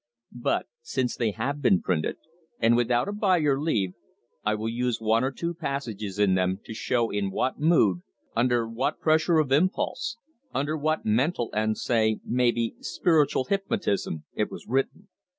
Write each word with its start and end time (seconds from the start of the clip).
But 0.33 0.65
since 0.81 1.15
they 1.15 1.29
have 1.29 1.61
been 1.61 1.79
printed, 1.79 2.15
and 2.57 2.75
without 2.75 3.07
a 3.07 3.11
"by 3.13 3.37
your 3.37 3.61
leave," 3.61 3.93
I 4.43 4.55
will 4.55 4.67
use 4.67 4.99
one 4.99 5.23
or 5.23 5.29
two 5.29 5.53
passages 5.53 6.17
in 6.17 6.33
them 6.33 6.59
to 6.65 6.73
show 6.73 7.11
in 7.11 7.29
what 7.29 7.59
mood, 7.59 8.01
under 8.35 8.67
what 8.67 8.99
pressure 8.99 9.37
of 9.37 9.51
impulse, 9.51 10.17
under 10.55 10.75
what 10.75 11.05
mental 11.05 11.51
and, 11.53 11.77
maybe, 12.25 12.73
spiritual 12.79 13.43
hypnotism 13.45 14.23
it 14.33 14.49
was 14.49 14.65
written. 14.67 15.07